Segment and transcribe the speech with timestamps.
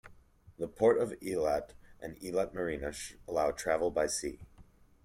[0.57, 2.91] The Port of Eilat and Eilat Marina
[3.27, 4.39] allow travel by sea.